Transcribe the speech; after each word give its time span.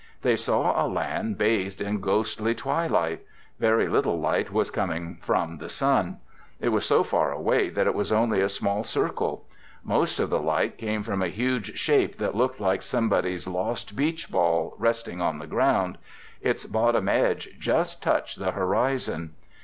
They 0.23 0.35
saw 0.35 0.83
a 0.83 0.89
land 0.89 1.37
bathed 1.37 1.79
in 1.79 1.99
ghostly 2.01 2.55
twilight. 2.55 3.21
Very 3.59 3.87
little 3.87 4.19
light 4.19 4.51
was 4.51 4.71
coming 4.71 5.19
from 5.21 5.59
the 5.59 5.69
sun. 5.69 6.17
It 6.59 6.69
was 6.69 6.87
so 6.87 7.03
far 7.03 7.31
away 7.31 7.69
that 7.69 7.85
it 7.85 7.93
was 7.93 8.11
only 8.11 8.41
a 8.41 8.49
small 8.49 8.81
circle. 8.83 9.45
Most 9.83 10.19
of 10.19 10.31
the 10.31 10.41
light 10.41 10.79
came 10.79 11.03
from 11.03 11.21
a 11.21 11.27
huge 11.27 11.77
shape 11.77 12.17
that 12.17 12.33
looked 12.33 12.59
like 12.59 12.81
somebody's 12.81 13.45
lost 13.47 13.95
beach 13.95 14.31
ball 14.31 14.73
resting 14.79 15.21
on 15.21 15.37
the 15.37 15.45
ground. 15.45 15.99
Its 16.41 16.65
bottom 16.65 17.07
edge 17.07 17.49
just 17.59 18.01
touched 18.01 18.39
the 18.39 18.53
horizon. 18.53 19.35